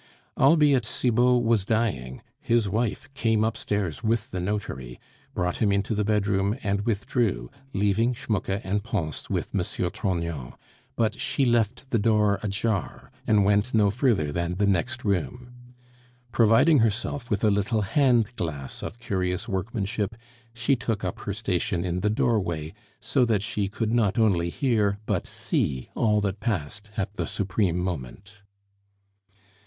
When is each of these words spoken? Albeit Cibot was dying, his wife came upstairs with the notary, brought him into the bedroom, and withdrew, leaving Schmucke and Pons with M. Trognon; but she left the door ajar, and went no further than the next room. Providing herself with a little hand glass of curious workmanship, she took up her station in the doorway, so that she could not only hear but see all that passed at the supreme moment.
Albeit 0.35 0.83
Cibot 0.83 1.43
was 1.43 1.63
dying, 1.63 2.23
his 2.39 2.67
wife 2.67 3.07
came 3.13 3.43
upstairs 3.43 4.03
with 4.03 4.31
the 4.31 4.39
notary, 4.39 4.99
brought 5.35 5.57
him 5.57 5.71
into 5.71 5.93
the 5.93 6.03
bedroom, 6.03 6.57
and 6.63 6.87
withdrew, 6.87 7.51
leaving 7.71 8.11
Schmucke 8.11 8.59
and 8.63 8.83
Pons 8.83 9.29
with 9.29 9.51
M. 9.53 9.61
Trognon; 9.91 10.53
but 10.95 11.19
she 11.19 11.45
left 11.45 11.87
the 11.91 11.99
door 11.99 12.39
ajar, 12.41 13.11
and 13.27 13.45
went 13.45 13.75
no 13.75 13.91
further 13.91 14.31
than 14.31 14.55
the 14.55 14.65
next 14.65 15.05
room. 15.05 15.51
Providing 16.31 16.79
herself 16.79 17.29
with 17.29 17.43
a 17.43 17.51
little 17.51 17.81
hand 17.81 18.35
glass 18.35 18.81
of 18.81 18.97
curious 18.97 19.47
workmanship, 19.47 20.15
she 20.51 20.75
took 20.75 21.03
up 21.05 21.19
her 21.19 21.33
station 21.35 21.85
in 21.85 21.99
the 21.99 22.09
doorway, 22.09 22.73
so 22.99 23.23
that 23.23 23.43
she 23.43 23.67
could 23.67 23.91
not 23.93 24.17
only 24.17 24.49
hear 24.49 24.97
but 25.05 25.27
see 25.27 25.91
all 25.93 26.21
that 26.21 26.39
passed 26.39 26.89
at 26.97 27.13
the 27.17 27.27
supreme 27.27 27.77
moment. 27.77 28.39